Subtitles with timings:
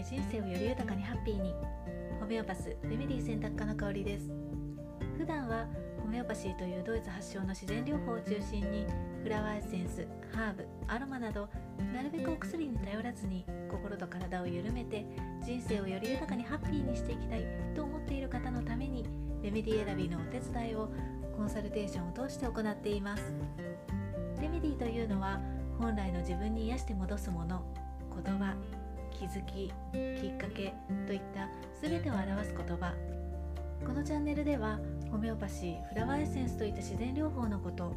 [0.00, 1.54] で人生をより豊かにハッピーに。
[2.18, 4.30] ホメオパスレメディ選択科の香りです。
[5.18, 5.66] 普段は
[6.00, 8.86] ホメオパシーというドイツ発祥の自然療法を中心に
[9.22, 11.48] フラワーエッセンスハーブアロマなど
[11.92, 15.04] なるべくお薬に頼らずに心と体を緩めて
[15.44, 17.44] 人生をより豊かにハッピーにしていきたい
[17.76, 19.04] と思っている方のために
[19.42, 20.90] レメディ選びのお手伝いを
[21.36, 23.34] コンサルテーションを通して行っています
[24.40, 25.38] レメディというのは
[25.78, 27.62] 本来の自分に癒して戻すもの
[29.20, 29.70] 気づき
[30.18, 30.72] きっかけ
[31.06, 31.46] といった
[31.86, 32.94] 全てを表す言葉。
[33.86, 34.78] このチャンネルでは
[35.10, 37.94] ホメオパシーフラワーエッセンスといった自然療法のこと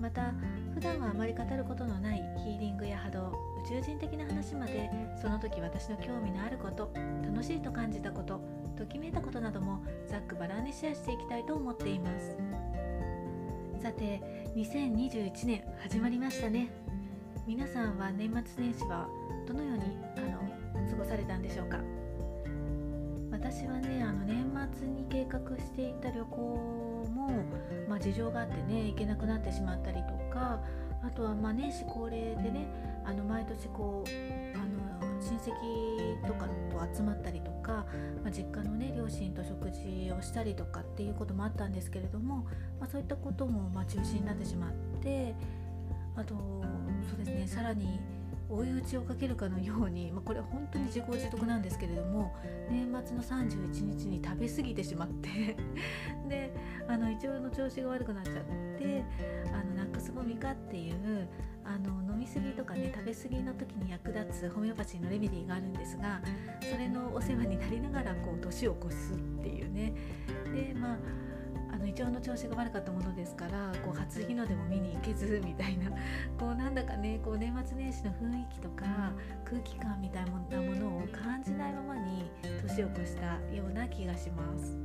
[0.00, 0.32] また
[0.74, 3.28] 普段はあまり語ることのないヒーリングや波動
[3.64, 6.90] 宇宙人的な話までその時私の興味のあること
[7.24, 8.40] 楽しいと感じたこと
[8.76, 12.36] ときめいたことなどもざっくばらんにシェアしていきたいと思っています。
[13.82, 14.20] さて
[14.56, 16.70] 2021年始まりましたね。
[17.46, 19.06] 皆さんは年末年始は
[19.46, 20.13] どのように
[20.94, 21.78] 過ごされたんでしょうか？
[23.32, 24.46] 私はねあの年
[24.78, 26.40] 末に計画していた旅行
[27.12, 27.30] も、
[27.88, 30.60] まあ、事情があってね行けなくなってしまったりとか
[31.02, 32.68] あとはまあ年始恒例でね
[33.04, 34.10] あの毎年こう
[34.56, 37.86] あの親戚とかと集まったりとか、
[38.22, 42.46] まあ、実家のね両親と食事をしたりとかっていうこともあったんですけれども、
[42.78, 44.72] まあ、そういったこともま中止になってしまっ
[45.02, 45.34] て
[46.16, 46.34] あと
[47.10, 48.00] そうですねさらに
[48.48, 52.34] 追い打ちをかけるかのように、まあ、これ本当に自業自得なんですけれども
[52.70, 55.56] 年末の31日に食べ過ぎてしまって
[56.28, 56.52] で
[56.88, 58.44] あの胃腸の調子が悪くなっちゃっ
[58.78, 59.04] て
[59.52, 61.28] あのナックスボミカっていう
[61.64, 66.20] あの飲み過ぎとかね食べ過ぎの時に役立つホメオパチーのレメディーがあるんですが
[66.60, 69.94] それのお世話になりながらこう年を越すっていうね。
[70.52, 70.98] でまあ
[71.74, 75.90] あの胃腸の調子が悪かったものですからこう初日の出も見に行けずみたいな
[76.38, 79.12] こうなんだかねこう年末年始の雰囲気とか
[79.44, 80.38] 空気感みたいなも
[80.76, 82.30] のを感じないままに
[82.62, 84.78] 年を越したような気がします。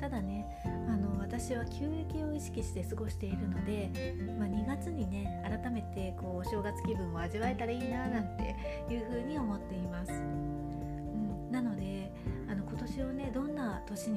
[0.00, 0.44] ただね
[0.86, 3.90] あの私は休憩を意識して過ごしているので、
[4.38, 8.54] まあ、2月にね改めてこうお正月気分を味わえたらいいななんて
[8.90, 9.13] いうふ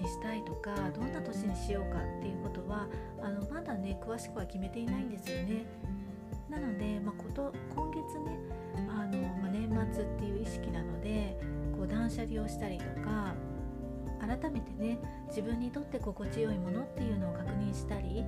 [0.07, 2.87] したいとかどんな年にしようかっていうことは
[3.21, 5.65] あのまだね詳しくは決めていないんですよね。
[6.49, 8.39] なので、まあ、こと今月ね
[8.89, 11.37] あの、まあ、年末っていう意識なので
[11.75, 13.33] こう断捨離をしたりとか
[14.19, 14.97] 改めてね
[15.27, 18.25] 自分にとって心地よいものっていうのを確認したり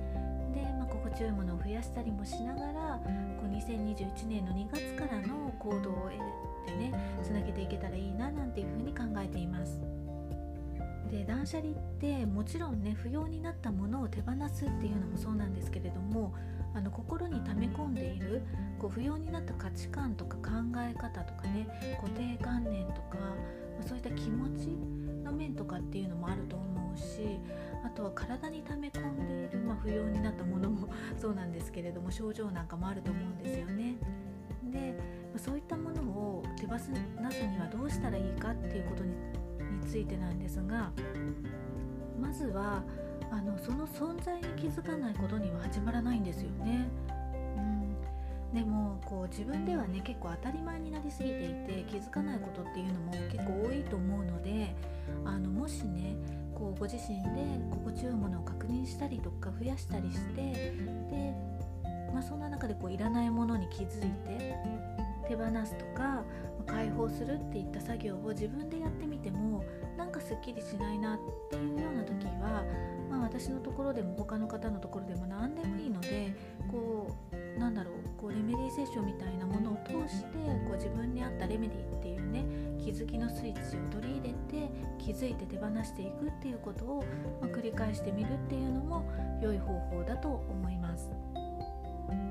[0.54, 3.00] で、まあ、心地よいものを増やしたりもしながら
[3.40, 6.92] こう2021年の2月からの行動を得てね
[7.22, 9.99] つなげていけたらいいななんていうふうに考えています。
[11.10, 16.32] で断捨離ってもちろんね不要になったものを手放すっていうのもそうなんですけれども
[16.72, 18.42] あの心に溜め込んでいる
[18.78, 21.66] こう不要になった価値観とか考え方とかね
[22.00, 23.18] 固定観念とか
[23.86, 24.68] そういった気持ち
[25.24, 27.40] の面とかっていうのもあると思うし
[27.84, 30.88] あとは体に溜め込んでいる、まあ、不要になったものも
[31.18, 33.96] そうなんですけれども症状なんかもあると思うんですよね。
[34.70, 34.94] で
[35.36, 39.14] そういったものを手放すにはどうしたらいいかっていうことに
[39.86, 40.90] ついてなんですが
[42.20, 42.82] まずは
[43.30, 46.88] あのその存在に気づかないことには始まらないんですよね。
[47.56, 47.96] うん、
[48.52, 54.74] でもこう自分ではね結構当たり前になりすぎていて気づかないことっていうのも結構多いと思うので
[55.24, 56.16] あのもしね
[56.54, 60.42] こうご自身で心地よいものを確認したりとか増やしたりして
[61.10, 61.34] で、
[62.12, 64.56] まあ、そんな中でこういらないものに気づいて
[65.28, 66.22] 手放すとか
[66.66, 69.59] 解放するっていった作業を自分でやってみても
[70.30, 71.18] すっきりしないなっ
[71.50, 72.64] ていうような時は、
[73.10, 76.32] まあ、私のところでも他の方のところでも何でもいいので
[76.70, 80.28] こうなんだろうこうレメディーセッションみたいなものを通して
[80.68, 82.44] こう自分に合ったレメディーっていうね
[82.78, 87.04] 気づきのスイッチを取り入れて気づいて手放していくっていうことを、
[87.40, 89.10] まあ、繰り返してみるっていうのも
[89.42, 91.10] 良い方法だと思います。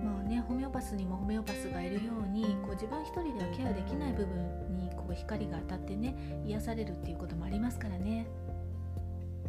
[0.04, 6.16] まあね、ホメオパスにもホメオパスがいるようにこう自分一人ではケアできない部分にこう光が当たってね
[6.46, 8.28] 癒されるっていうこともありますからね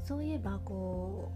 [0.07, 1.31] そういえばこ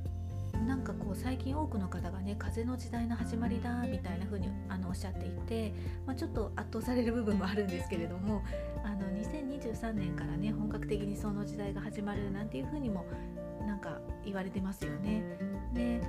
[0.55, 5.75] うなんかこう最近多くの方がね風の時代の始まりだみたいな風にあのおっしゃっていて、
[6.06, 8.43] まあ、ちょっと圧倒される部分もあるんですけれども
[8.82, 13.05] あの2023年からね本格的にその時代が始まるなんていう風にも
[13.67, 15.23] なんか言われてますよね。
[15.75, 16.00] で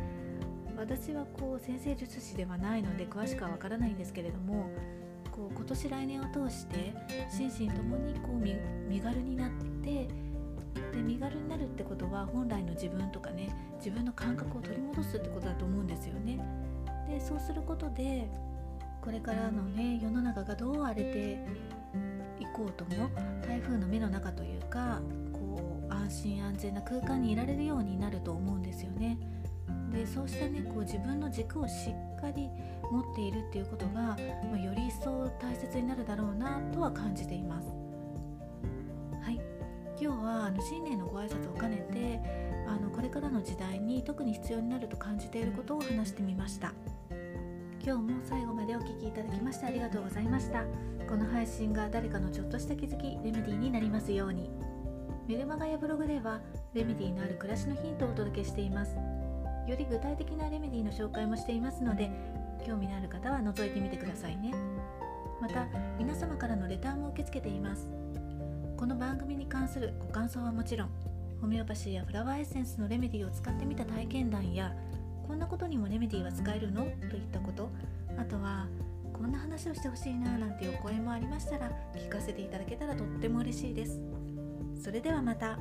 [0.78, 4.70] 私はこう先生術師ではないので詳しくはわからないんですけれども
[5.36, 6.94] こう今年来年を通して
[7.30, 9.52] 心身ともにこう身軽になっ
[9.84, 10.08] て
[10.94, 16.40] で身軽になるってことは本来の自分とかね自分の感覚を取り戻すってことだと思うんですよね。
[17.10, 18.30] でそうすることで
[19.02, 21.46] これからのね世の中がどう荒れて
[22.40, 23.10] 行こうとも
[23.46, 25.02] 台風の目の中というか
[25.34, 29.18] こう安心安全な空間にいられるようになると思うんですよね。
[29.96, 32.50] でそうしたねこう自分の軸をしっかり
[32.92, 34.18] 持っているっていうことが、ま
[34.54, 37.68] あ、より一層大切になるだろうなとは感じています。
[39.22, 39.40] はい。
[40.00, 42.20] 今日はあの新年のご挨拶を兼ねて
[42.68, 46.74] あのこれからの時代に特に必要になると感じていることを話してみました。
[47.84, 50.66] 今日も最後までお聴きいただきましてありがとうございました。
[51.08, 54.50] この配信が誰かのちょっとした気づきレメディーになりますように。
[55.28, 56.42] メルマガやブログでは
[56.74, 58.96] レメディーのある暮らしのヒントをお届けしています。
[59.68, 62.10] より具体的なレメディーの紹介もしていますので
[62.66, 64.54] 興味のある方は覗いてみてくださいね。
[65.42, 65.68] また
[65.98, 67.90] 皆様からのレターも受け付けています。
[68.78, 70.90] この番組に関するご感想はもちろん
[71.42, 74.74] ホメオパシーやフラワーエッセンスのレメディーを使ってみた体験談や
[75.28, 76.84] こんなことにもレメディーは使えるの？
[77.10, 77.70] といったこと
[78.18, 78.68] あとは
[79.14, 84.00] こんな話をしてほしいななんていうお声もありましたら聞かせていただけたらとっても嬉しいです。
[84.82, 85.58] それではまた。